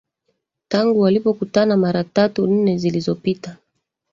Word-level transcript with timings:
tangu 0.67 0.99
walipokutana 1.01 1.77
mara 1.77 2.03
tatu 2.03 2.47
nne 2.47 2.77
zilizopita 2.77 3.57